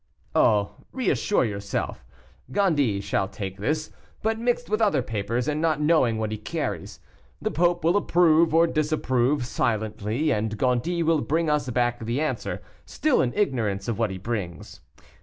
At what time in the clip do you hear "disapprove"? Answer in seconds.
8.65-9.45